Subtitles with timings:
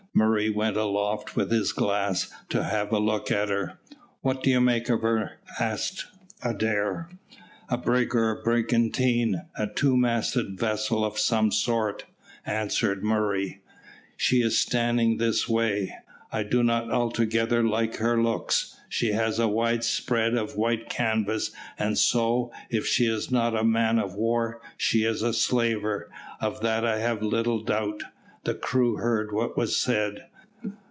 [0.13, 3.79] Murray went aloft with his glass to have a look at her.
[4.19, 6.05] "What do you make her out?" asked
[6.43, 7.07] Adair.
[7.69, 12.03] "A brig or brigantine; a two masted vessel of some sort,"
[12.45, 13.61] answered Murray.
[14.17, 15.95] "She is standing this way.
[16.29, 18.75] I do not altogether like her looks.
[18.89, 23.97] She has a widespread of white canvas, and so, if she is not a man
[23.97, 26.11] of war, she is a slaver,
[26.41, 28.03] of that I have little doubt."
[28.43, 30.25] The crew heard what was said.